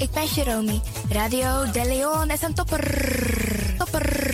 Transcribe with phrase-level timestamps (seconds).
[0.00, 0.80] ik ben Jeromy.
[1.08, 2.84] Radio De Leon is een topper.
[3.78, 4.28] Topper.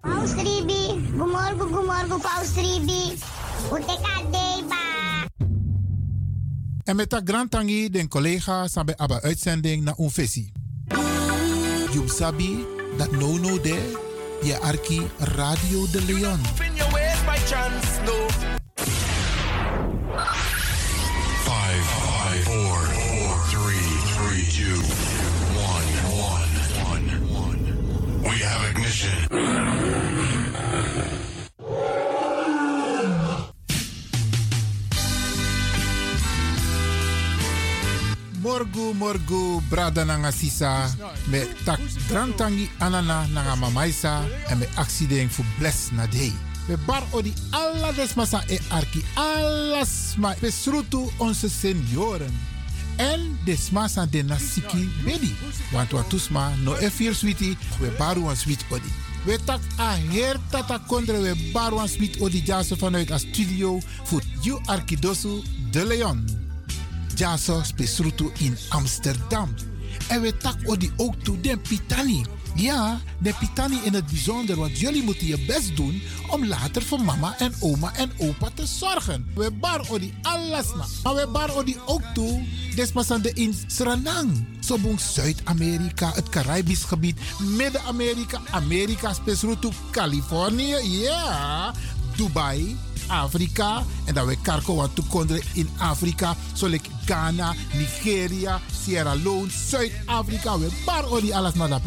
[0.00, 3.18] Paus Ribi, gumorgo gumorgo Paus Ribi.
[3.72, 4.76] Uteka deba.
[6.84, 10.52] En met dat grand tangi den collega sabe aba uitzending na unfesi.
[11.92, 12.66] Jum sabi
[12.96, 14.10] dat no no de
[14.42, 16.40] je arki Radio de Leon.
[16.66, 18.28] in your ways by chance, no.
[21.44, 24.78] Five, five, four, four, three, three, two,
[25.72, 25.88] one,
[26.30, 26.52] one,
[26.90, 27.06] one,
[27.44, 27.60] one.
[28.22, 29.41] We have ignition.
[38.72, 40.88] Morgu morgu brada nanga sisa
[41.28, 46.32] me tak grand tangi anana nanga mamaisa en me accident fu bless na day.
[46.68, 52.32] We bar odi alla desmasa e arki alles ma besrutu onze senioren.
[52.96, 55.34] En desmasa de nasiki bedi.
[55.72, 58.92] Want wat tusma no e vier sweetie, we baru een sweet odi.
[59.24, 63.80] We tak a her tata kondre we baru een sweet odi jaso vanuit a studio
[64.04, 66.41] voor you arkidosu de Leon.
[67.14, 69.54] Jaso spesrutu in Amsterdam.
[70.08, 72.24] En we tak odi ook toe den pitani.
[72.54, 77.00] Ja, de pitani in het bijzonder, want jullie moeten je best doen om later voor
[77.00, 79.26] mama en oma en opa te zorgen.
[79.34, 80.86] We bar odi alles na.
[81.02, 82.42] Maar we bar odi ook toe,
[82.74, 84.32] desmasande in Suriname.
[84.60, 91.74] Sobong Zuid-Amerika, het Caribisch gebied, Midden-Amerika, Amerika, spesrutu Californië, ja,
[92.16, 92.76] Dubai,
[93.12, 93.84] Afrika.
[94.04, 96.36] En dat we karko wat toekonderen in Afrika.
[96.52, 100.58] Zoals Ghana, Nigeria, Sierra Leone, Zuid-Afrika.
[100.58, 101.80] We bar odi alles naar dat.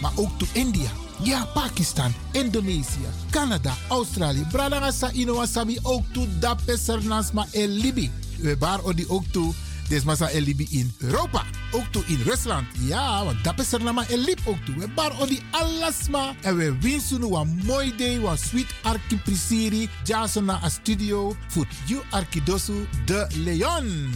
[0.00, 0.90] Maar ook to India.
[1.22, 4.46] Ja, Pakistan, Indonesië, Canada, Australië.
[4.50, 8.10] Bradangasa Inowasabi ook to Dape Sernasma en Libi.
[8.38, 9.54] We bar ook toe.
[9.88, 11.44] Desmasa en Libi in Europa.
[11.70, 12.66] Ook toe in Rusland.
[12.78, 14.74] Ja, want Dape Sernama en Lib ook toe.
[14.74, 16.34] We bar odi alasma.
[16.40, 18.14] En we winsten nu een mooi day.
[18.16, 19.88] Een sweet arki.
[20.04, 21.36] Jason na studio.
[21.48, 24.12] Voor you arkidosu de Leon.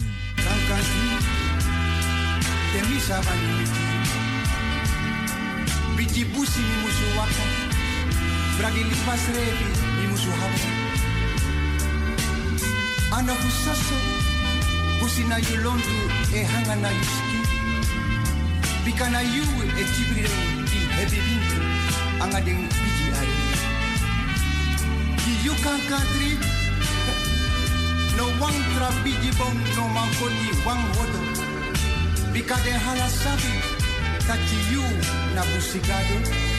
[5.95, 7.43] Biti busi mi musu waka.
[8.57, 9.65] Bragi lipas revi
[10.01, 10.89] mi musu hawa.
[13.11, 13.95] Ana kusaso,
[15.01, 15.95] busi na yulontu
[16.33, 17.37] e hanga na yuski.
[18.85, 19.45] Bika na yu
[19.81, 20.37] e tibrire
[20.69, 21.57] di hebi bintu.
[22.21, 23.37] Anga deng biji ari.
[25.21, 26.31] Ki yu kankantri,
[28.17, 31.21] no wang tra biji bom no mankoni wang wodo.
[32.33, 33.53] Bika de hala sabi,
[34.27, 34.83] kati yu
[35.33, 36.50] na busigado.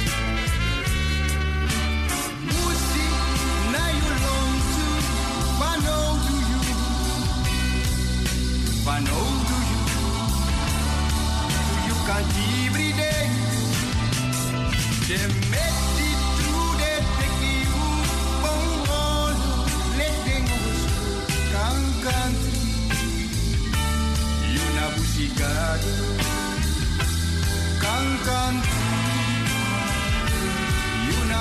[8.93, 9.83] Wano do you,
[11.89, 12.35] you can't
[12.67, 13.27] every day.
[15.09, 15.21] De
[15.53, 17.87] meti tu de teki u
[18.43, 19.37] bongol,
[19.99, 20.81] letengos
[21.53, 22.57] kankanti.
[24.55, 25.95] Yuna busigado.
[31.09, 31.41] Yuna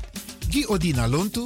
[0.51, 1.43] Guy Odina Lontu,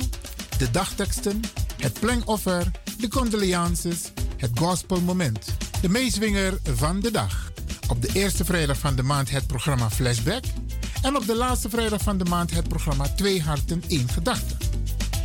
[0.57, 1.41] de dagteksten,
[1.77, 5.45] het plengoffer, de condolences, het gospelmoment.
[5.81, 7.51] De meeswinger van de dag.
[7.87, 10.43] Op de eerste vrijdag van de maand het programma Flashback.
[11.01, 14.55] En op de laatste vrijdag van de maand het programma Twee Harten, één Gedachte.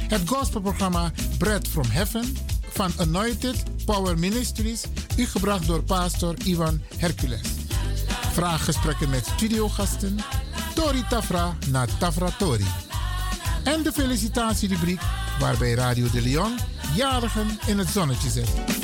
[0.09, 2.37] Het gospelprogramma Bread from Heaven
[2.73, 4.83] van Anointed Power Ministries,
[5.17, 7.49] u gebracht door pastor Ivan Hercules.
[8.33, 10.19] Vraaggesprekken met studiogasten,
[10.75, 12.90] Tori Tafra na Tafra Tori.
[13.71, 15.01] En de felicitatierubriek
[15.39, 16.59] waarbij Radio de Leon
[16.95, 18.80] jarigen in het zonnetje zet.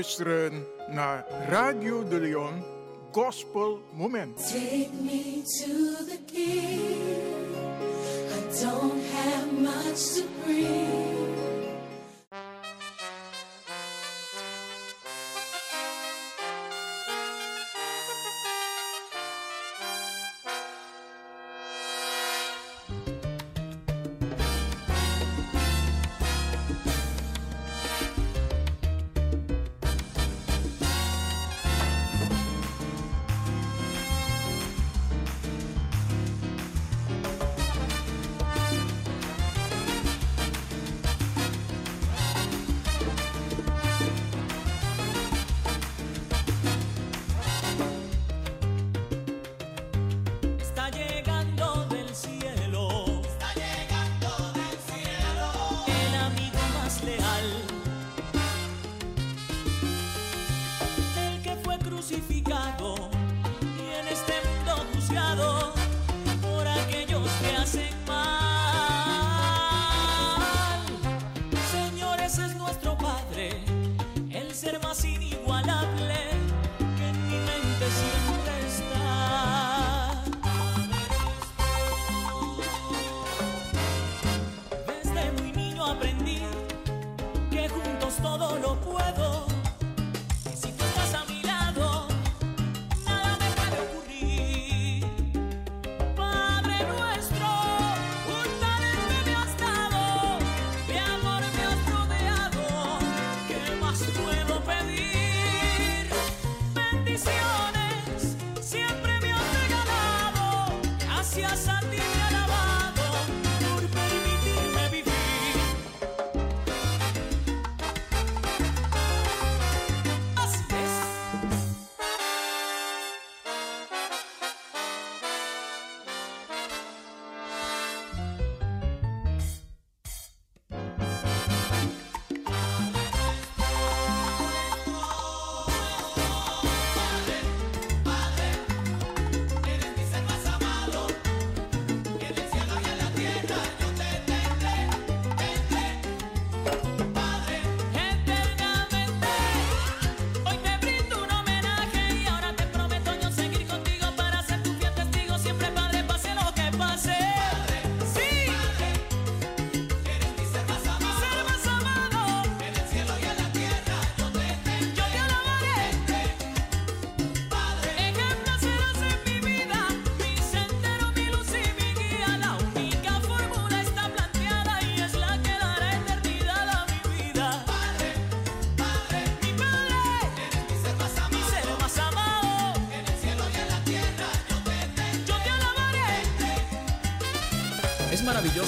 [0.00, 2.64] luisteren naar Radio de Leon
[3.10, 4.54] Gospel Moment.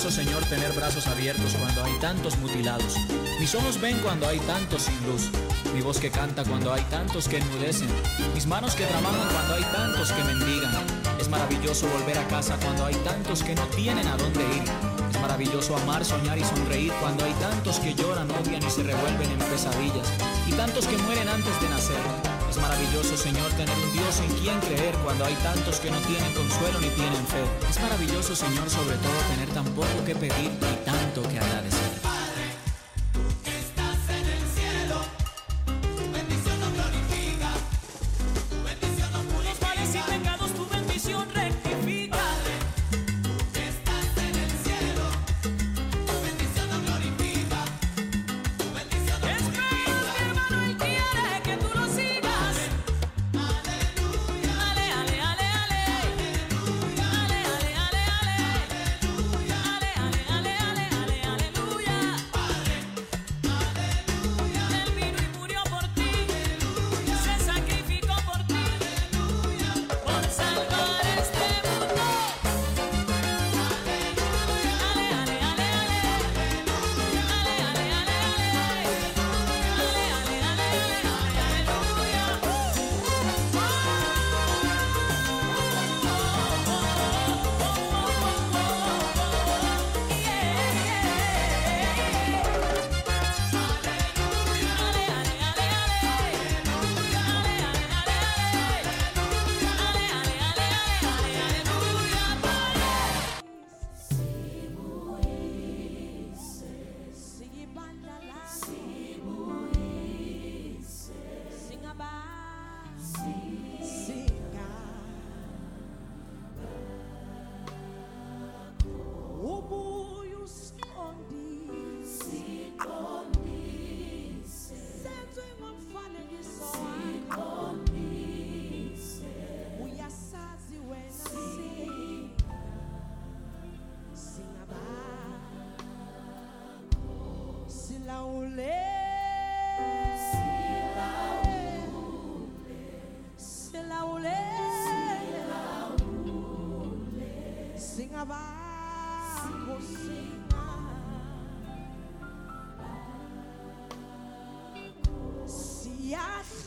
[0.03, 2.97] hermoso, Señor, tener brazos abiertos cuando hay tantos mutilados.
[3.39, 5.31] Mis ojos ven cuando hay tantos sin luz.
[5.75, 7.89] Mi voz que canta cuando hay tantos que enmudecen.
[8.35, 10.73] Mis manos que trabajan cuando hay tantos que mendigan.
[11.21, 14.65] Es maravilloso volver a casa cuando hay tantos que no tienen a dónde ir.
[15.11, 19.31] Es maravilloso amar, soñar y sonreír cuando hay tantos que lloran, odian y se revuelven
[19.31, 20.09] en pesadillas.
[20.49, 22.32] Y tantos que mueren antes de nacer
[22.63, 26.81] maravilloso, Señor, tener un Dios en quien creer cuando hay tantos que no tienen consuelo
[26.81, 27.43] ni tienen fe.
[27.69, 31.62] Es maravilloso, Señor, sobre todo tener tan poco que pedir y tanto que agradar.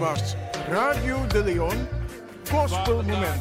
[0.00, 0.36] was
[0.68, 1.88] Radio de Leon
[2.50, 3.40] Gospel Moment.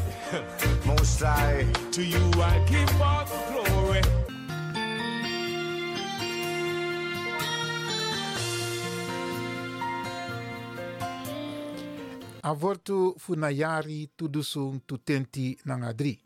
[0.85, 4.01] Most High, to you I give all the glory.
[12.43, 16.19] Avortu funayari tudusung tutenti nangadri.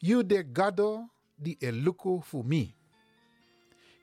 [0.00, 2.74] You de gado di eluku fu mi.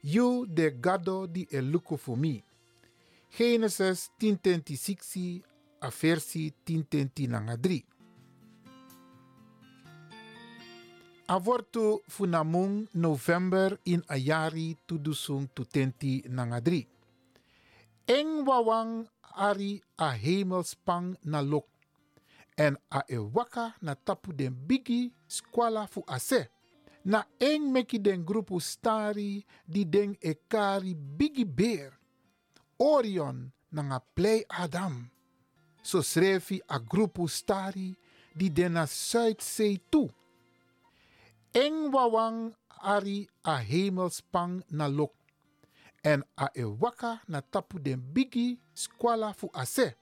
[0.04, 2.43] You de gado di eluku fu mi.
[3.33, 5.41] Genesis 10:26
[5.81, 7.81] a versi 10:10 nangadri.
[11.25, 16.85] Avortu funamung November in ayari tudusung tutenti nangadri.
[18.05, 21.65] Eng wawang ari a hemelspang na lok.
[22.53, 23.17] En a e
[23.81, 26.53] na tapu den bigi skwala fu ase.
[27.09, 32.02] Na eng meki den grupu stari di den e kari bigi beer.
[32.79, 35.09] Orion na nga play Adam.
[35.83, 37.93] So srefi a grupu stari
[38.33, 40.09] di den na Zuidzee toe.
[41.53, 45.13] Eng wawang ari a hemelspang na lok
[46.03, 49.93] en a e waka na tapu den bigi skwala fu ase.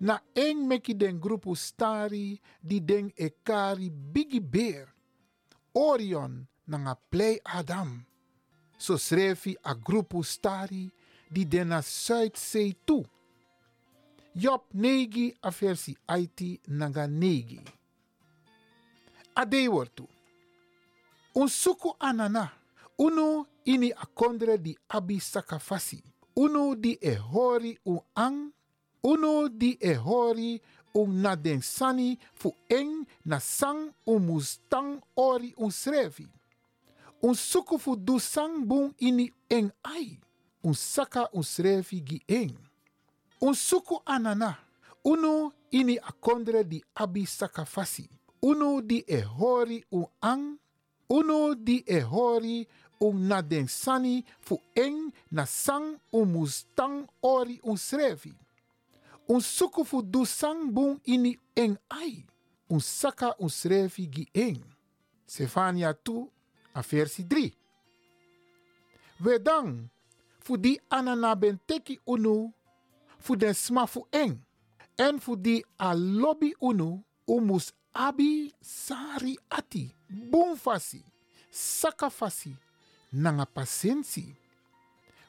[0.00, 4.88] Na eng meki den grupu stari di den e kari bigi beer.
[5.74, 8.04] Orion na nga play Adam.
[8.78, 10.90] So srefi a grupu stari
[11.32, 13.04] di den na Zuidzee toe.
[14.34, 17.60] Job negi a versi IT naga negi.
[19.34, 20.08] Ade wortu.
[21.34, 22.50] Un suku anana.
[22.98, 26.02] Unu ini akondre di abi sakafasi.
[26.36, 28.52] Unu di e hori un ang.
[29.02, 30.60] Unu di e hori
[30.94, 36.28] un na den sani fu eng na sang un mustang ori un srevi.
[37.22, 40.18] Un suku fu du sang bun ini eng ai.
[40.64, 42.56] Un saka un gi eng.
[43.40, 44.58] Un suku anana.
[45.04, 48.08] Unu ini akondre di abi sakafasi.
[48.42, 50.58] Unu di e hori un ang.
[51.08, 52.66] Unu di e hori
[53.00, 57.76] un na den sani fu eng na sang un mustang ori un.
[59.28, 62.24] Un suku fu du sang bun ini eng ai.
[62.68, 64.62] Un saka un gi eng.
[65.26, 66.30] Sefania tu
[66.74, 67.52] a versi 3.
[69.20, 69.88] Wedang
[70.44, 71.58] fu di anana ben
[72.06, 72.52] unu
[73.18, 74.38] fu den sma fu eng.
[74.98, 81.02] En fu di a lobby unu umus abi sari ati bun fasi
[81.50, 82.52] saka fasi
[83.12, 84.34] nanga pasensi.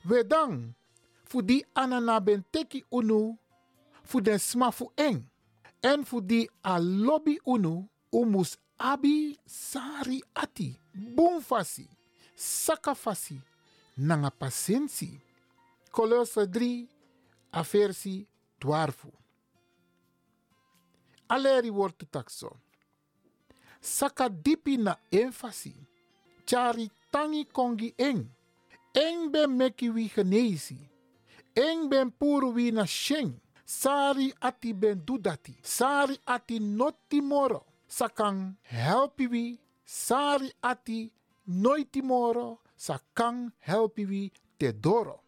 [0.05, 0.73] Wedang
[1.25, 3.37] fu di anana ben teki unu
[4.03, 5.23] fu den sma fu eng.
[5.83, 11.87] En fu di a lobby unu umus abi sari ati bun fasi
[12.35, 13.39] saka fasi
[13.93, 15.19] nanga pasensi.
[15.91, 16.87] Colosse 3
[17.51, 18.25] a versi
[18.57, 19.11] 12.
[21.27, 22.59] Aleri wordt takso.
[23.79, 25.75] Saka dipi na enfasi.
[26.45, 28.29] Chari tangi kongi eng.
[28.91, 30.77] Eng ben meki wi genesi.
[31.53, 33.39] Eng ben puru wi na sheng.
[33.65, 35.55] Sari ati ben dudati.
[35.61, 37.65] Sari ati noti moro.
[37.87, 39.59] Sakang helpi wi.
[39.85, 41.11] Sari ati
[41.45, 42.62] noiti moro.
[42.83, 44.23] Sakang helpi wi
[44.59, 45.23] te doro.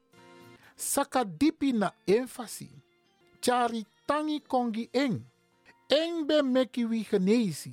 [0.76, 2.68] Saka dipi na enfasi.
[3.40, 5.24] Chari tangi kongi eng.
[5.88, 7.72] Eng ben meki wi genesi.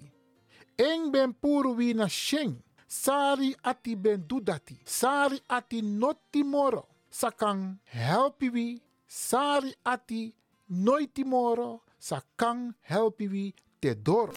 [0.79, 2.63] Eng ben puru wi na sheng.
[2.87, 4.79] Sari ati ben dudati.
[4.85, 6.87] Sari ati noti moro.
[7.11, 8.69] Sakang helpi wi.
[9.09, 10.31] Sari ati
[10.69, 11.83] noiti moro.
[11.99, 13.45] Sakang helpi wi
[13.81, 14.33] te doro.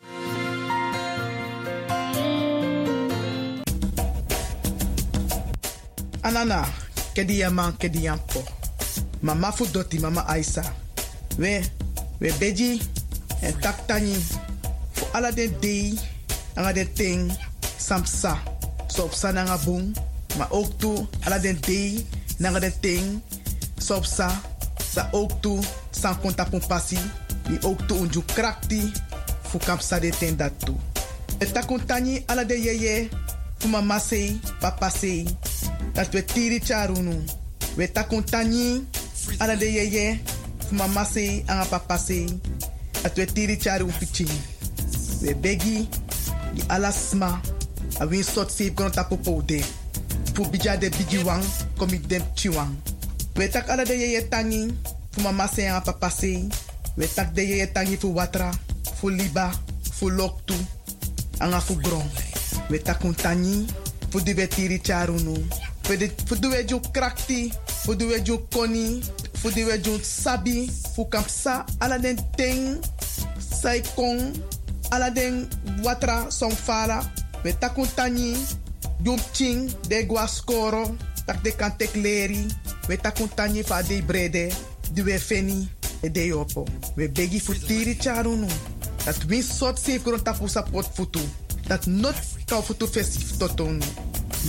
[6.26, 6.66] Anana,
[7.14, 8.42] kedi yaman kedi yampo.
[9.22, 10.64] Mama fu doti mama Aisa.
[11.38, 11.62] We,
[12.20, 12.82] we beji
[13.46, 14.16] en taktani.
[14.94, 15.94] Fu ala den dei,
[16.58, 17.30] anga ting,
[17.78, 18.40] samsa.
[18.88, 19.94] So sa nanga bung,
[20.38, 22.04] ma ook tu ala dei,
[22.40, 23.22] nanga ting,
[23.78, 24.34] so op sa.
[25.12, 25.60] Ook tu,
[25.92, 26.98] san konta pun pasi.
[27.50, 28.92] Mi ook tu unju krakti,
[29.44, 30.74] fu kapsa de ten dat tu.
[31.38, 33.10] E takuntani ala de yeye,
[33.60, 34.90] fu mama sei, papa.
[35.94, 37.24] Dat we tiri charunu.
[37.78, 38.86] We takuntani
[39.40, 40.20] ala de yeye,
[40.72, 42.40] mama sei, anga papa sei.
[43.04, 44.28] Dat we tiri charu pichi.
[45.22, 45.88] We begi,
[46.54, 47.42] di ala sma,
[48.00, 49.64] a win sot save kono tapo de.
[50.34, 51.44] Fu bija de bigi wang,
[51.78, 52.76] komi dem chiwang.
[53.36, 54.74] We tak ala de yeye tangi,
[55.12, 56.48] fu mama sei, anga papa sei.
[56.98, 58.52] We tak de yeye tangi fu watra,
[59.00, 59.52] fu liba,
[59.92, 60.56] fu loktu,
[61.40, 62.10] anga fu gron.
[62.70, 63.68] We takuntani,
[64.12, 65.36] fu tiri charunu.
[65.86, 69.02] Fu duwe ju krakti, fu duwe ju koni,
[69.46, 70.66] fu di we jun sabi
[70.98, 72.02] fu kamp sa ala
[72.34, 72.82] ting
[73.38, 74.34] sai kong
[74.90, 75.46] ala den
[75.86, 77.06] watra som fala
[77.46, 78.34] we takun tani
[79.06, 79.22] jum
[79.86, 80.98] de gua skoro
[81.30, 82.50] tak de kan tek leri
[82.90, 84.50] we takun tani fa de brede
[84.98, 85.70] di we feni
[86.02, 86.66] e de yopo
[86.98, 88.50] we begi fu tiri charunu
[89.06, 91.22] dat win sot safe grond tapu support futu
[91.70, 92.18] dat not
[92.50, 93.86] kau futu festif totonu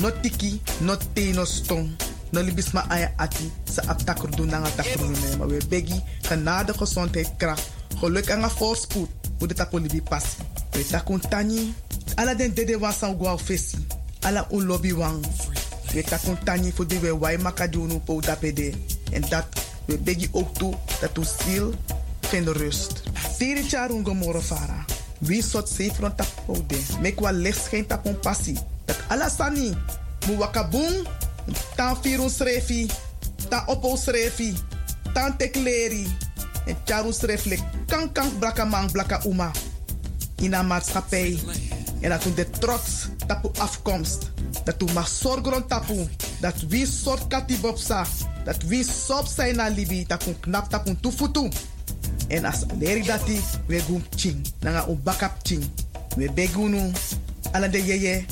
[0.01, 1.89] not tiki not te no stong
[2.33, 6.01] no libis ma aya ati sa ap takru doen nanga takru ne maar we begi
[6.29, 10.37] genade gezondheid kracht geluk en voorspoed hoe de tapu libi passi
[10.73, 11.75] we takun tani
[12.17, 13.77] ala den dede wan san gwa fesi.
[14.23, 15.21] Ala un lobby wan
[15.95, 18.75] we takun tani fu di we wai makadunu po dapede
[19.13, 19.47] en dat
[19.85, 21.75] we begi ook toe dat u ziel
[22.21, 23.03] vind rust.
[23.39, 24.85] Tiri charun gomoro fara.
[25.19, 26.81] Wie sot safe rond tapu de.
[27.01, 29.75] Mek wa licht geen tapon passi dat ala sani
[30.27, 31.07] mu wakabung
[31.77, 32.87] tan firun srefi
[33.51, 34.55] tan opo srefi
[35.15, 36.07] tan tekleri
[36.67, 39.51] en charu sreflek kan kan blaka blaka uma.
[40.37, 41.39] In een maatschappij
[42.01, 44.31] en dat u de trots tapu afkomst
[44.65, 46.09] dat u mag zorgen tapu
[46.41, 48.07] dat wie soort katibopsa
[48.45, 51.49] dat wie sop zijn na libi tapu knap tapu tufutu
[52.29, 55.65] en as leri dati we gum ching nanga u bakap ching
[56.17, 56.93] we begunu
[57.53, 58.25] ala de yeye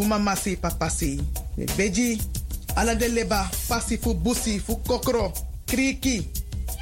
[0.00, 2.18] fu mama we beji
[2.74, 5.30] ala de leba pasi fu busi fu kokro
[5.66, 6.26] kriki.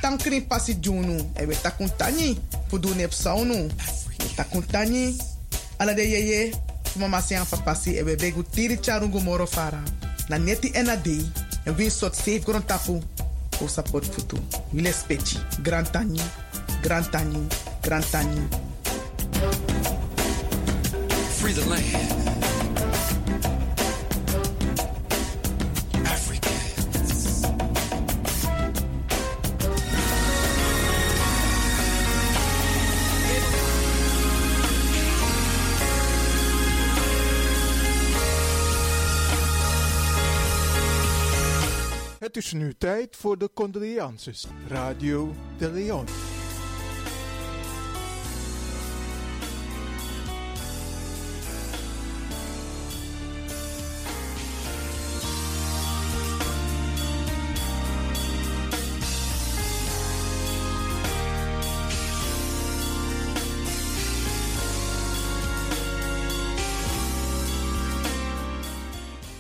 [0.00, 2.78] Tankri pasi junu e we takun tani fu
[3.10, 5.18] saunu we takun tani
[5.80, 6.52] ala de yeye
[6.84, 9.82] fu mama se an papa e we begu tiri charungu moro fara.
[10.28, 11.26] Na neti ena dei
[11.66, 13.02] en win sot safe gron tapu
[13.60, 14.38] o support futu
[14.72, 16.20] wile speci grand tani
[16.82, 17.48] grand tani
[17.82, 18.48] grand tani.
[21.40, 22.37] Free the land.
[42.28, 44.46] Het is nu tijd voor de condolences.
[44.66, 46.06] Radio de Leon.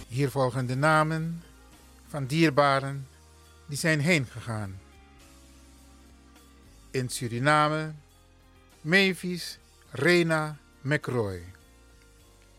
[0.08, 1.42] Hier volgen de namen
[2.08, 3.08] van dierbaren
[3.66, 4.80] die zijn heen gegaan.
[6.90, 7.92] In Suriname,
[8.80, 9.58] Mavis
[9.90, 11.42] Rena McRoy.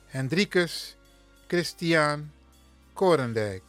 [0.07, 0.95] Hendrikus
[1.47, 2.31] Christian
[2.93, 3.63] Korendijk.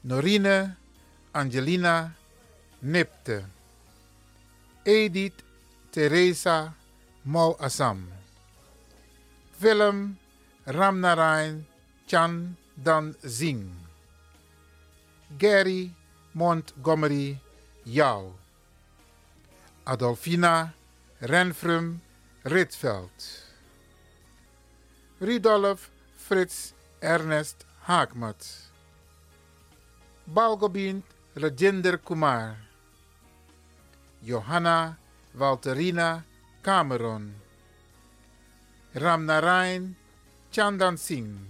[0.00, 0.74] Norine
[1.30, 2.14] Angelina
[2.78, 3.44] Nipte.
[4.82, 5.42] Edith
[5.90, 6.74] Teresa
[7.22, 8.08] Mau Assam.
[9.58, 10.18] Willem
[10.64, 11.66] Ramnarain
[12.06, 13.83] Chan Dan Zing.
[15.38, 15.90] Gary
[16.34, 17.38] Montgomery
[17.84, 18.34] Jou.
[19.84, 20.72] Adolfina
[21.20, 22.00] Renfrum
[22.44, 23.42] Ritveld.
[25.20, 28.70] Rudolf Frits Ernest Haakmat.
[30.26, 31.02] Balgobind
[31.34, 32.56] Rajinder Kumar.
[34.22, 34.96] Johanna
[35.36, 36.22] Walterina
[36.62, 37.34] Cameron.
[38.94, 39.96] Ramnarain
[40.52, 41.40] Chandan Singh.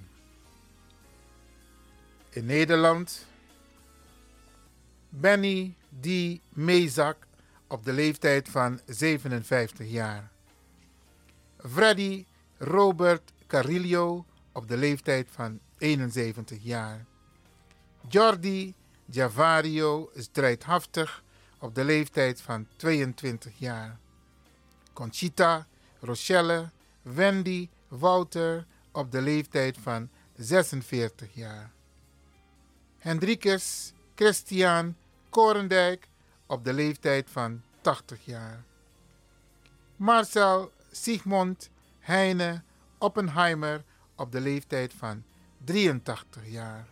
[2.33, 3.27] In Nederland
[5.16, 6.07] Benny D.
[6.48, 7.27] Mezak
[7.68, 10.31] op de leeftijd van 57 jaar.
[11.59, 12.24] Freddy
[12.59, 17.05] Robert Carillo op de leeftijd van 71 jaar.
[18.09, 18.74] Jordi
[19.05, 21.22] Javario Strijdhaftig
[21.59, 23.98] op de leeftijd van 22 jaar.
[24.92, 25.66] Conchita
[26.00, 26.70] Rochelle
[27.03, 31.72] Wendy Wouter op de leeftijd van 46 jaar.
[32.98, 34.94] Hendrikus Christian
[35.35, 36.09] Korendijk
[36.47, 38.64] op de leeftijd van 80 jaar.
[39.97, 42.62] Marcel Sigmund Heine
[42.99, 45.23] Oppenheimer op de leeftijd van
[45.64, 46.87] 83 jaar.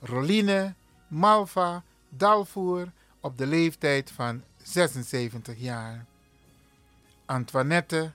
[0.00, 0.74] Roline
[1.08, 6.06] Malva Dalvoer op de leeftijd van 76 jaar.
[7.24, 8.12] Antoinette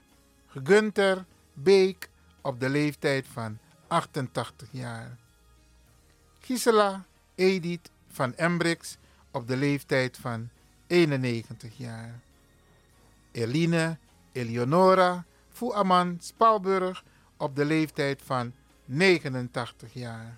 [0.48, 2.08] Gunther Beek
[2.40, 5.16] op de leeftijd van 88 jaar.
[6.40, 8.96] Gisela Edith van Embrix
[9.30, 10.48] op de leeftijd van
[10.86, 12.20] 91 jaar.
[13.32, 13.96] Eline
[14.32, 17.04] Eleonora Fuaman Spalburg
[17.36, 18.52] op de leeftijd van
[18.84, 20.36] 89 jaar.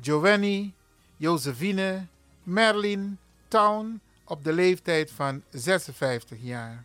[0.00, 0.74] Giovanni
[1.16, 2.06] Josephine
[2.42, 6.84] Merlin Town op de leeftijd van 56 jaar.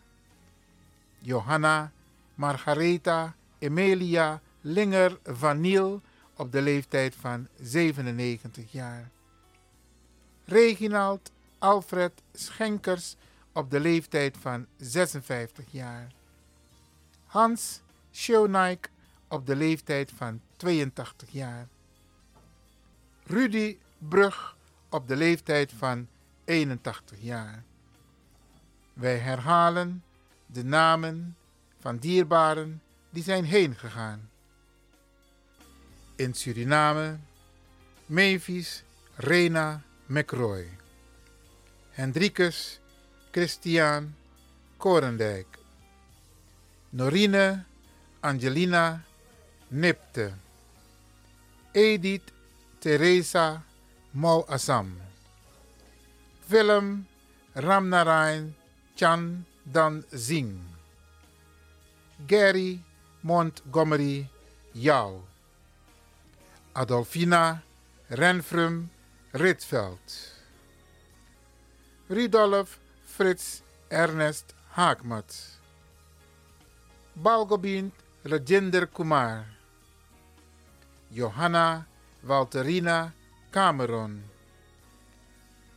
[1.18, 1.92] Johanna
[2.34, 6.02] Margaretha Emilia Linger van Niel
[6.42, 9.10] op de leeftijd van 97 jaar.
[10.44, 13.16] Reginald Alfred Schenkers
[13.52, 16.12] op de leeftijd van 56 jaar.
[17.26, 18.90] Hans Schoenaik
[19.28, 21.68] op de leeftijd van 82 jaar.
[23.24, 24.56] Rudy Brug
[24.88, 26.08] op de leeftijd van
[26.44, 27.62] 81 jaar.
[28.92, 30.04] Wij herhalen
[30.46, 31.36] de namen
[31.78, 34.30] van dierbaren die zijn heen gegaan.
[36.18, 37.18] In Suriname,
[38.08, 38.84] Mavis
[39.16, 40.68] Rena McRoy.
[41.96, 42.78] Hendrikus
[43.32, 44.14] Christian
[44.78, 45.46] Korendijk.
[46.92, 47.64] Norine
[48.22, 49.00] Angelina
[49.72, 50.34] Nipte.
[51.74, 52.30] Edith
[52.78, 53.64] Teresa
[54.12, 55.00] Mau Assam.
[56.50, 57.06] Willem
[57.56, 58.52] Ramnarain
[58.94, 60.60] Chan Dan Zing.
[62.26, 62.78] Gary
[63.22, 64.28] Montgomery
[64.74, 65.31] Jou.
[66.74, 67.62] Adolfina
[68.08, 68.88] Renfrum
[69.34, 70.32] Ritveld.
[72.08, 75.58] Rudolf Frits Ernest Haakmat.
[77.14, 77.92] Balgobind
[78.24, 79.44] Rajender Kumar.
[81.10, 81.86] Johanna
[82.26, 83.12] Walterina
[83.52, 84.22] Cameron.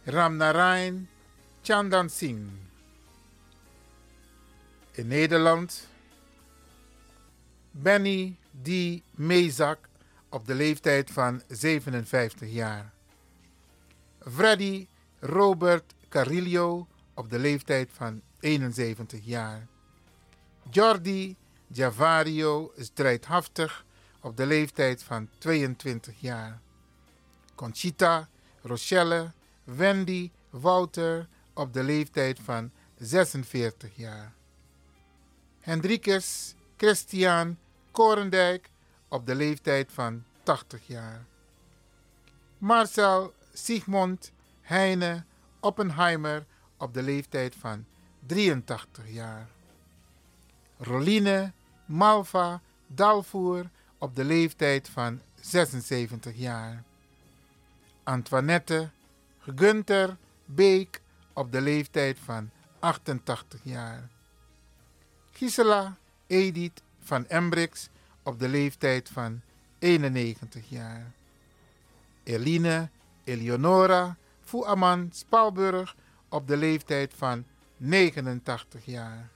[0.07, 1.07] Ramnarain
[1.61, 2.51] Chandan Singh.
[4.95, 5.87] In Nederland
[7.73, 9.03] Benny D.
[9.19, 9.89] Mezak
[10.35, 12.93] op de leeftijd van 57 jaar.
[14.19, 14.87] Freddy
[15.19, 19.67] Robert Carillo op de leeftijd van 71 jaar.
[20.69, 21.35] Jordi
[21.67, 23.85] Javario strijdhaftig
[24.21, 26.61] op de leeftijd van 22 jaar.
[27.55, 28.29] Conchita
[28.61, 29.31] Rochelle
[29.63, 34.33] Wendy Wouter op de leeftijd van 46 jaar.
[35.59, 37.57] Hendrikus Christian
[37.91, 38.69] Korendijk
[39.15, 41.25] op de leeftijd van 80 jaar.
[42.57, 45.23] Marcel Sigmund Heine
[45.59, 46.45] Oppenheimer
[46.77, 47.85] op de leeftijd van
[48.25, 49.47] 83 jaar.
[50.77, 51.51] Roline
[51.85, 56.83] Malva Dalvoer op de leeftijd van 76 jaar.
[58.03, 58.89] Antoinette
[59.55, 61.01] Gunther Beek
[61.33, 62.49] op de leeftijd van
[62.79, 64.09] 88 jaar.
[65.31, 65.97] Gisela
[66.27, 67.89] Edith van Embrix
[68.25, 69.41] op de leeftijd van
[69.79, 71.11] 91 jaar.
[72.23, 72.89] Eline
[73.23, 75.95] Eleonora Fuaman Spalburg
[76.29, 77.45] op de leeftijd van
[77.77, 79.29] 89 jaar.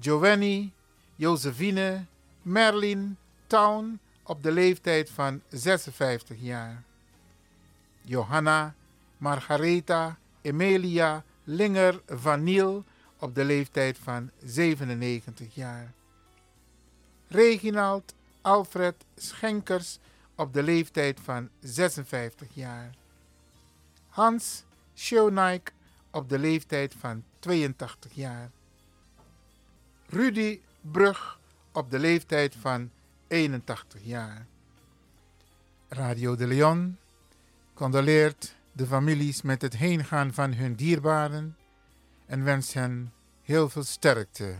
[0.00, 0.72] Giovanni
[1.16, 2.04] Josephine
[2.42, 6.82] Merlin Town op de leeftijd van 56 jaar.
[8.00, 8.74] Johanna
[9.16, 12.84] Margaretha Emilia Linger van Niel
[13.18, 15.92] op de leeftijd van 97 jaar.
[17.28, 19.98] Reginald Alfred Schenkers
[20.34, 22.94] op de leeftijd van 56 jaar.
[24.08, 25.72] Hans Schoenaik
[26.10, 28.50] op de leeftijd van 82 jaar.
[30.06, 31.38] Rudy Brug
[31.72, 32.90] op de leeftijd van
[33.26, 34.46] 81 jaar.
[35.88, 36.98] Radio de Leon
[37.74, 41.56] condoleert de families met het heengaan van hun dierbaren
[42.26, 44.56] en wenst hen heel veel sterkte.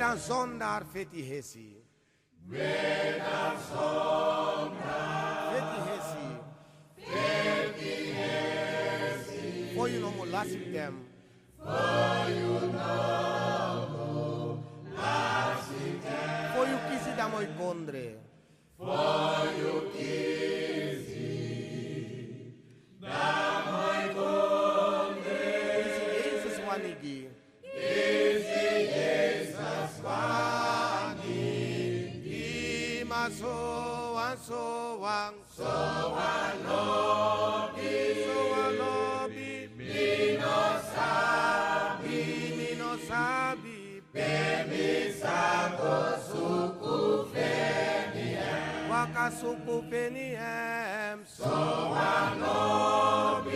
[0.00, 1.76] Redan sondar fethihesi.
[2.50, 6.28] Redan sondar fethihesi.
[7.04, 8.16] Fethihesi.
[9.76, 11.04] For you no more last them.
[11.58, 14.56] For you no more
[14.96, 16.48] last them.
[16.54, 18.06] For you kisi damoi kondre.
[18.78, 19.39] For
[49.20, 51.18] kasukupeni em.
[51.26, 53.50] So anobi.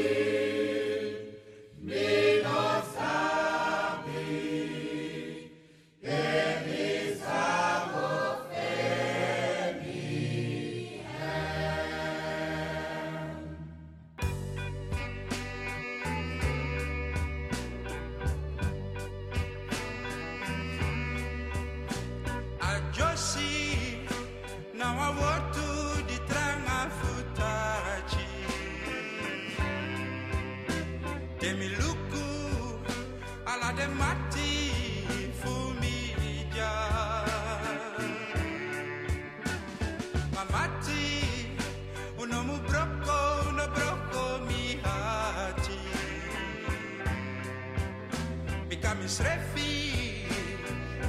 [49.05, 50.25] is refi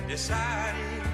[0.07, 1.05] decided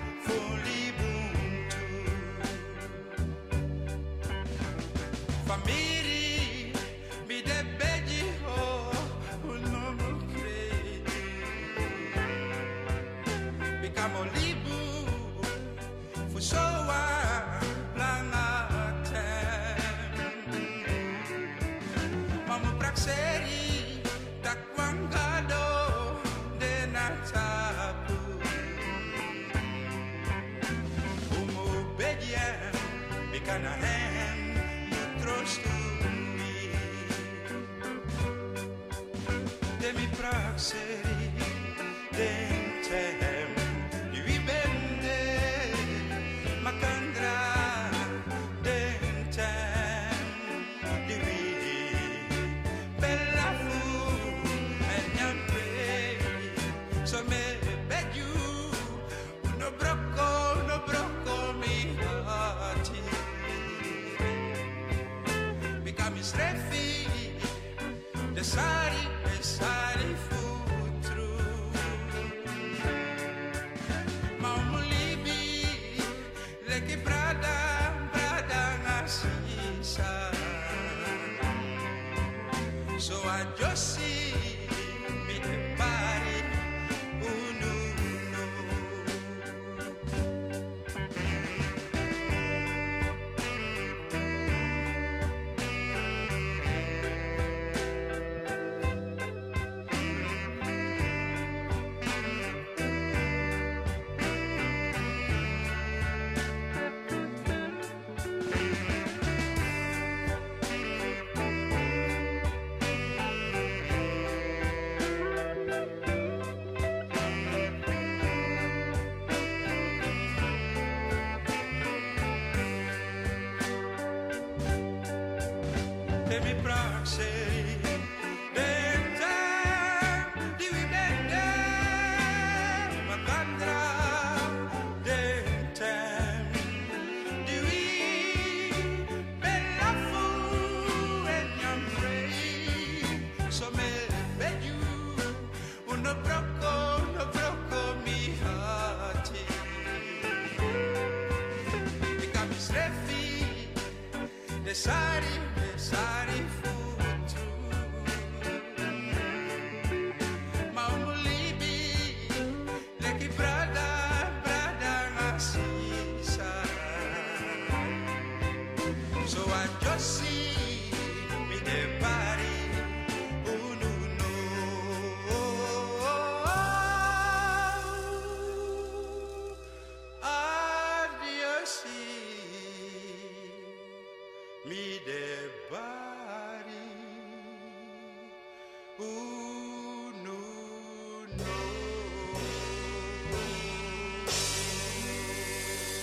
[126.44, 126.91] me pra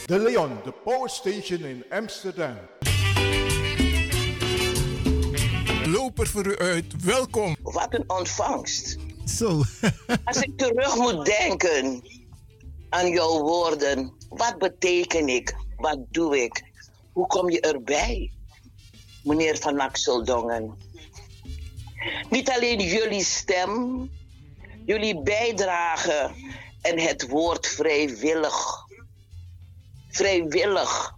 [0.09, 2.57] De Leon, de Power Station in Amsterdam.
[5.85, 7.57] Loper voor u uit, welkom.
[7.63, 8.97] Wat een ontvangst.
[9.27, 9.63] Zo.
[10.25, 12.03] Als ik terug moet denken
[12.89, 15.57] aan jouw woorden, wat beteken ik?
[15.77, 16.65] Wat doe ik?
[17.13, 18.33] Hoe kom je erbij,
[19.23, 20.77] meneer Van Axeldongen?
[22.31, 24.11] Niet alleen jullie stem,
[24.85, 26.31] jullie bijdrage
[26.81, 28.87] en het woord vrijwillig.
[30.09, 31.15] Vrijwillig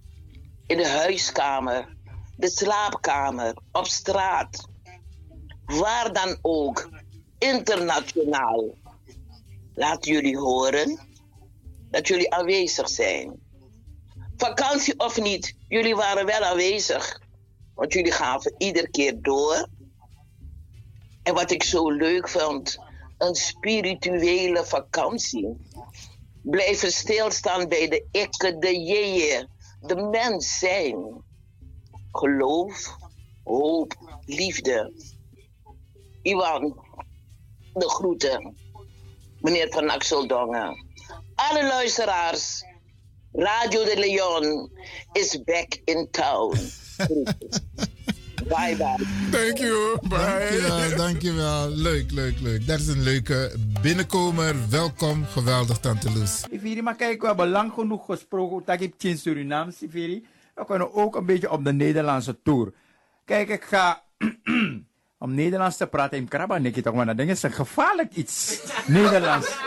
[0.66, 1.96] in de huiskamer,
[2.36, 4.68] de slaapkamer, op straat,
[5.64, 6.90] waar dan ook,
[7.38, 8.74] internationaal.
[9.74, 10.98] Laat jullie horen
[11.90, 13.40] dat jullie aanwezig zijn.
[14.36, 17.20] Vakantie of niet, jullie waren wel aanwezig.
[17.74, 19.68] Want jullie gaven iedere keer door.
[21.22, 22.78] En wat ik zo leuk vond,
[23.18, 25.56] een spirituele vakantie.
[26.42, 29.48] Blijven stilstaan bij de ikke, de jeeën,
[29.80, 31.22] de mens zijn.
[32.12, 32.96] Geloof,
[33.44, 34.92] hoop, liefde.
[36.22, 36.84] Iwan,
[37.72, 38.56] de groeten.
[39.40, 40.86] Meneer Van Axeldongen.
[41.34, 42.64] Alle luisteraars.
[43.32, 44.70] Radio de Leon
[45.12, 46.58] is back in town.
[48.50, 49.04] bye bye.
[49.30, 49.98] Thank you.
[50.02, 50.18] Bye.
[50.18, 51.68] Dankjewel, dankjewel.
[51.70, 52.66] Leuk, leuk, leuk.
[52.66, 54.54] Dat is een leuke binnenkomer.
[54.70, 55.24] Welkom.
[55.24, 56.42] Geweldig, Tante Loes.
[56.50, 58.62] Siviri, maar kijk, we hebben lang genoeg gesproken.
[58.64, 60.26] Dat ik in Suriname, Siviri.
[60.54, 62.72] We kunnen ook een beetje op de Nederlandse tour.
[63.24, 64.02] Kijk, ik ga
[65.18, 68.14] om Nederlands te praten in Krabba, denk je toch, maar dat ding is een gevaarlijk
[68.14, 68.60] iets.
[68.86, 69.58] Nederlands.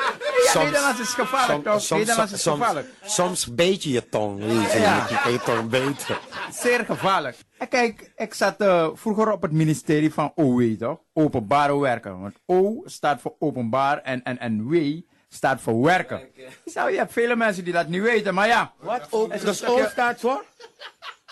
[0.53, 1.81] Soms- Nederlands is gevaarlijk, toch?
[1.81, 2.87] soms, Nederlands is gevaarlijk.
[3.03, 4.79] Soms beet je je tong, weet je.
[4.79, 5.05] Ja.
[5.09, 6.19] Je kan je tong beter.
[6.51, 7.37] Zeer gevaarlijk.
[7.57, 10.97] En kijk, ik zat eh, vroeger op het ministerie van OW, toch?
[11.13, 12.21] Openbare werken.
[12.21, 14.99] Want O staat voor openbaar en, en, en W
[15.29, 16.21] staat voor werken.
[16.65, 18.73] Zo, je hebt vele mensen die dat niet weten, maar ja.
[18.77, 19.07] Wat?
[19.09, 20.43] O, dus O staat voor?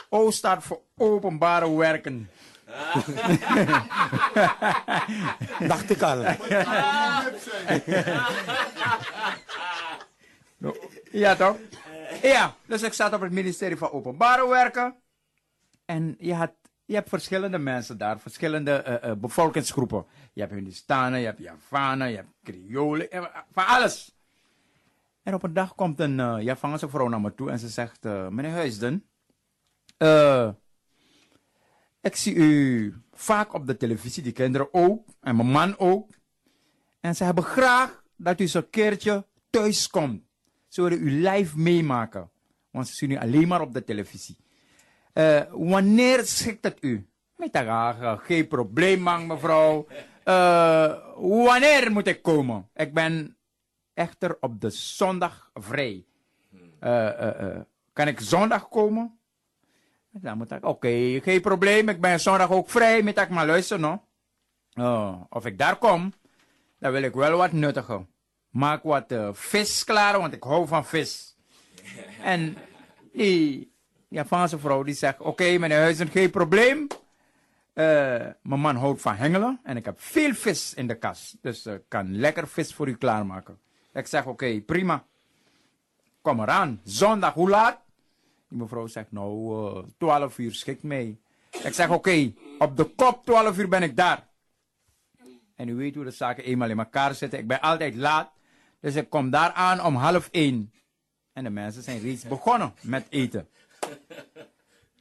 [0.09, 2.29] O staat voor openbare werken.
[5.67, 6.23] Dacht ik al.
[11.11, 11.57] ja, toch?
[12.21, 14.95] Ja, dus ik zat op het ministerie van Openbare Werken.
[15.85, 16.53] En je, had,
[16.85, 20.05] je hebt verschillende mensen daar, verschillende eh, eh, bevolkingsgroepen.
[20.33, 24.15] Je hebt Hindustanen, je hebt Javanen, je hebt Creolen, eh, van alles.
[25.23, 28.51] En op een dag komt een uh, vrouw naar me toe en ze zegt: Meneer
[28.51, 29.05] Huisden,
[32.01, 36.09] ik zie u vaak op de televisie, die kinderen ook, en mijn man ook.
[36.99, 40.23] En ze hebben graag dat u zo'n keertje thuis komt.
[40.71, 42.29] Ze willen u live meemaken.
[42.69, 44.37] Want ze zien u alleen maar op de televisie.
[45.13, 47.09] Eh, wanneer schikt het u?
[47.35, 47.63] Met
[48.17, 49.87] geen probleem, man, mevrouw.
[50.23, 52.69] Eh, wanneer moet ik komen?
[52.73, 53.37] Ik ben
[53.93, 56.05] echter op de zondag vrij.
[56.79, 57.59] Eh,
[57.93, 59.19] kan ik zondag komen?
[60.11, 61.89] Dan moet ik, oké, geen probleem.
[61.89, 63.01] Ik ben zondag ook vrij.
[63.03, 64.03] Moet ik maar luisteren, no?
[64.73, 66.13] Oh, of ik daar kom,
[66.79, 68.07] dan wil ik wel wat nuttigen.
[68.51, 71.35] Maak wat eh, vis klaar, want ik hou van vis.
[72.33, 72.57] en
[73.13, 73.71] die
[74.07, 76.87] Japanse vrouw die zegt, oké meneer Huizen, geen probleem.
[77.73, 77.85] Eh,
[78.41, 81.37] mijn man houdt van hengelen en ik heb veel vis in de kas.
[81.41, 83.59] Dus ik kan lekker vis voor u klaarmaken.
[83.93, 85.05] Ik zeg, oké, prima.
[86.21, 86.81] Kom eraan.
[86.83, 87.79] Zondag, hoe laat?
[88.49, 91.21] Die mevrouw zegt, nou, eh 12 uur schikt mee.
[91.63, 94.27] Ik zeg, oké, op de kop 12 uur ben ik daar.
[95.55, 97.39] En u weet hoe de zaken eenmaal in elkaar zitten.
[97.39, 98.31] Ik ben altijd laat.
[98.81, 100.71] Dus ik kom daar aan om half één.
[101.33, 103.47] En de mensen zijn reeds begonnen met eten.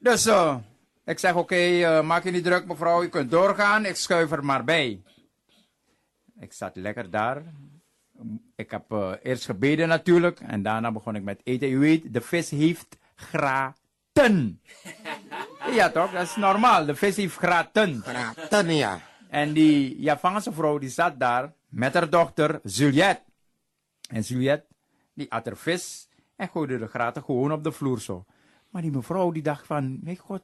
[0.00, 0.56] Dus eh,
[1.04, 3.84] ik zeg, oké, eh, maak je niet druk mevrouw, u kunt doorgaan.
[3.84, 5.02] Ik schuif er maar bij.
[6.40, 7.42] Ik zat lekker daar.
[8.56, 10.40] Ik heb eh, eerst gebeden natuurlijk.
[10.40, 11.70] En daarna begon ik met eten.
[11.70, 14.60] U weet, de vis heeft graten.
[15.78, 16.86] ja toch, dat is normaal.
[16.86, 18.02] De vis heeft graten.
[18.02, 19.00] Graten, ja.
[19.28, 23.29] En die Javaanse vrouw die zat daar met haar dochter Juliette.
[24.10, 24.66] En Juliette
[25.14, 28.24] die at er vis en gooide de graten gewoon op de vloer zo.
[28.70, 30.42] Maar die mevrouw die dacht van, mijn god,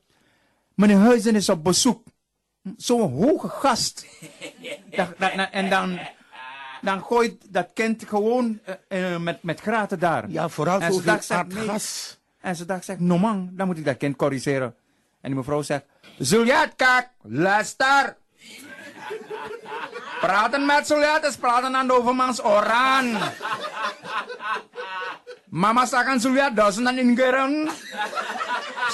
[0.75, 2.07] meneer Huizen is op bezoek.
[2.77, 4.07] Zo'n hoge gast.
[5.51, 5.99] En dan,
[6.83, 10.31] dan gooit dat kind gewoon eh, eh, met, met graten daar.
[10.31, 12.19] Ja, vooral En ze zoveel aardgas.
[12.41, 14.75] En ze dacht, zegt, no man, dan moet ik dat kind corrigeren.
[15.21, 15.85] En die mevrouw zegt,
[16.19, 18.17] Juliet, kijk, luister.
[20.21, 23.19] Praten met Juliet is praten aan de overmans oran.
[25.49, 27.71] Mama zegt aan Juliet, duizenden ingeren.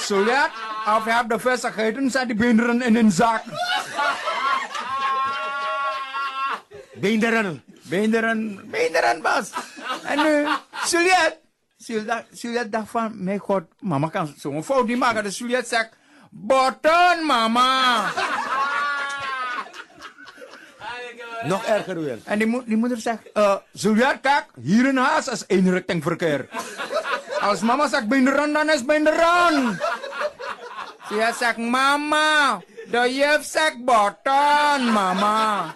[0.07, 0.49] Juliet,
[0.97, 3.43] of je hebt de vis gegeten, zet die beenderen in een zak.
[6.93, 7.63] Beenderen.
[7.83, 9.51] Beenderen, beenderen, Bas.
[10.03, 10.47] En nu,
[10.89, 11.41] Juliet.
[11.77, 15.23] Juliet, Juliet dacht van, mijn god, mama kan zo'n fout niet maken.
[15.23, 15.89] Dus Juliet zegt,
[16.29, 18.05] botten, mama.
[21.45, 22.17] Nog erger weer.
[22.23, 26.47] En die, mo- die moeder zegt, eh Juliet, kijk, hier in huis is eenrichting verkeer.
[27.39, 29.79] Als mama zegt beenderen, dan is beenderen.
[31.09, 35.75] Juliet zegt, mama, de juf zegt botten, mama.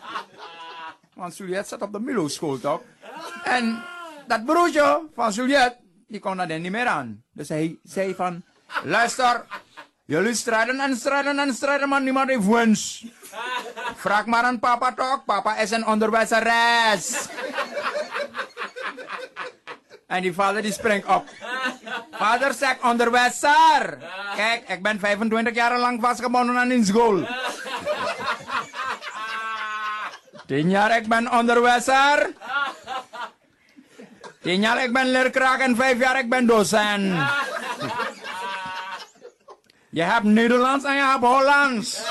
[1.14, 2.82] Want Juliet zat op de Milo school toch?
[3.44, 3.84] En
[4.28, 5.76] dat broertje van Juliet,
[6.08, 7.24] die kon daar niet meer aan.
[7.34, 8.44] Dus hij zei van,
[8.84, 9.46] luister,
[10.06, 13.06] jullie strijden en strijden en strijden, maar niemand heeft wens.
[13.96, 17.28] Vraag maar aan papa toch, papa is een onderwijzeres.
[20.08, 21.30] En die vader die springt op.
[22.12, 23.98] Vader zegt onderwijzer.
[24.36, 27.28] Kijk, ik ben 25 jaar lang vastgebonden aan een school.
[30.46, 32.34] 10 jaar ik ben onderwijzer.
[34.42, 37.30] 10 jaar ik ben leerkracht en 5 jaar ik ben docent.
[39.90, 42.07] Je hebt Nederlands en je hebt Hollands.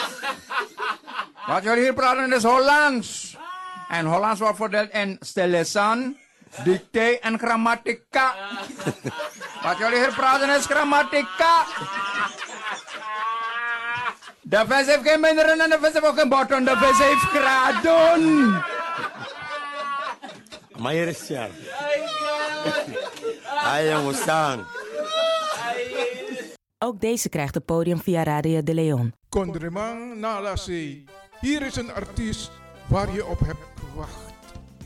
[1.47, 3.37] Wat jullie hier praten is Hollands.
[3.89, 6.17] En Hollands wordt verdeeld in stillesan,
[6.65, 8.35] dicté en grammatica.
[9.63, 11.65] Wat jullie hier praten is grammatica.
[14.41, 16.65] De vis heeft geen minderen en de vis heeft ook geen botten.
[16.65, 18.65] De vis heeft graden.
[20.77, 21.25] Maar hier is
[24.15, 24.67] staan.
[26.79, 29.15] Ook deze krijgt het podium via Radio de Leon.
[30.21, 31.05] Nalase.
[31.41, 32.51] Hier is een artiest
[32.87, 34.33] waar je op hebt gewacht.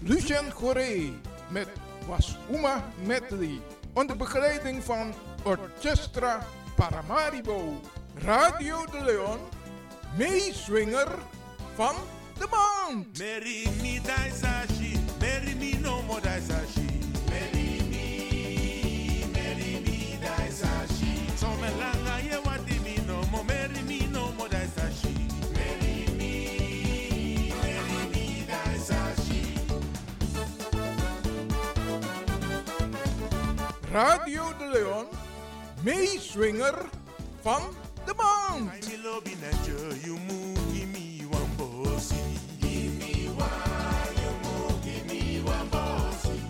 [0.02, 1.10] Lucien Goré
[1.48, 1.68] met
[2.06, 3.60] Wasuma Medley.
[3.92, 7.80] Onder begeleiding van Orchestra Paramaribo.
[8.14, 9.38] Radio de Leon.
[10.16, 11.08] Meeswinger
[11.74, 11.94] van
[12.38, 13.18] de maand.
[13.18, 16.20] Mary me daisashi, Mary no more.
[33.92, 35.06] Radio de Leon.
[35.82, 36.74] Meeswinger
[37.40, 37.62] van
[38.04, 38.86] de maand.
[38.86, 42.14] I love in nature, you move, give me one bossy.
[42.60, 46.40] Give me one, you move, give me one bossy.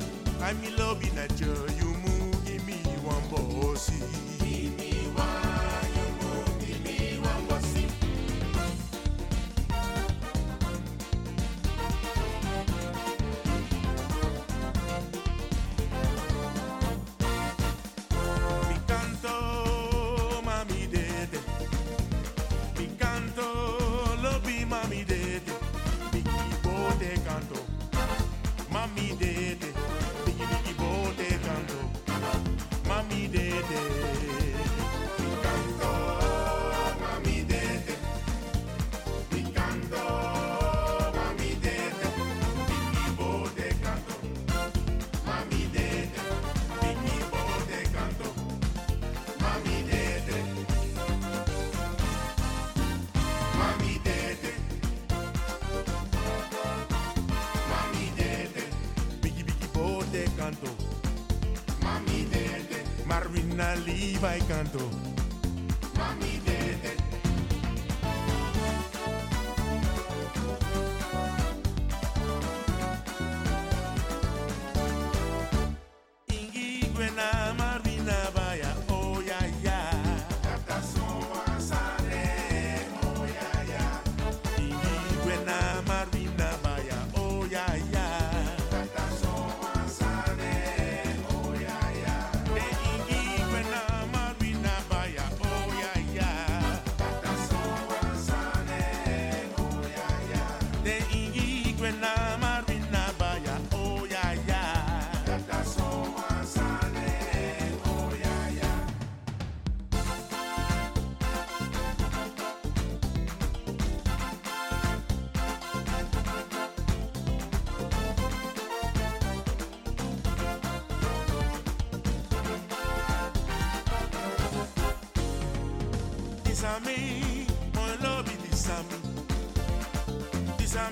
[126.84, 128.98] me, my love, disarme.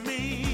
[0.07, 0.48] me.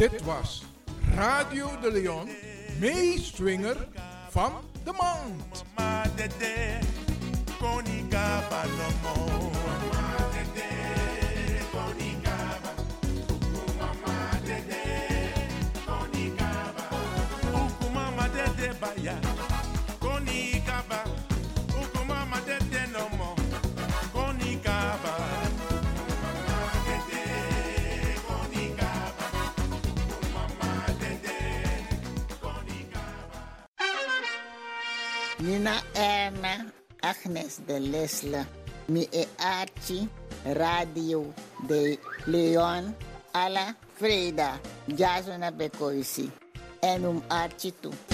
[0.00, 0.62] Dit was
[1.14, 2.28] Radio de Leon,
[2.78, 3.76] meeswinger
[37.66, 38.46] Lesla.
[38.86, 40.08] Mi e Arci,
[40.42, 41.32] Radio
[41.66, 42.94] de Leon,
[43.32, 46.30] alla Freda, Jasona Becoisi.
[46.80, 48.09] Enum Archie tu.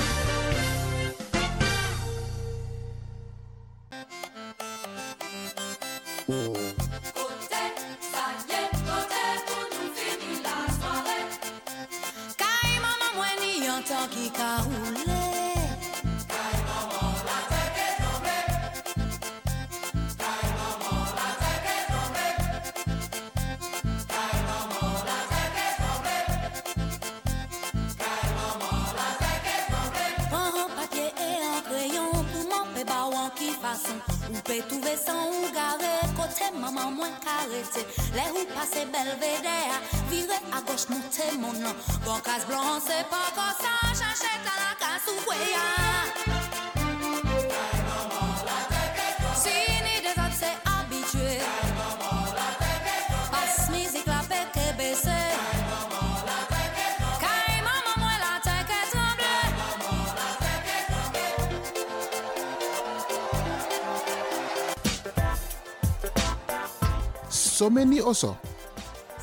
[68.06, 68.36] oso.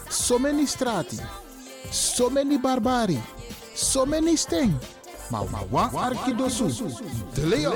[0.10, 1.18] So many strati,
[1.90, 3.20] so many barbari,
[3.74, 4.74] so many sting.
[5.30, 6.68] Maar wa arkidosu,
[7.34, 7.74] de leo.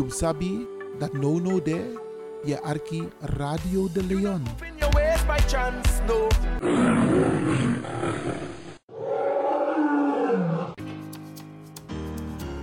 [0.00, 0.64] You sabi
[0.96, 1.76] dat no no de
[2.40, 4.40] je arki Radio de Leon.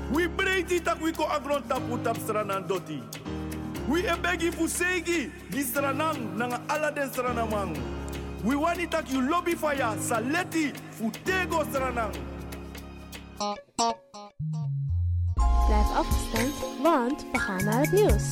[0.10, 3.06] We breiti tak we ko agron tapu tap stranan doti.
[3.86, 7.78] We e begi fu segi di stranan nanga ala den stranamang.
[8.42, 12.18] We wani tak you lobby fire saleti fu tego stranang.
[15.68, 18.32] Blijf afgestemd, want we gaan nieuws.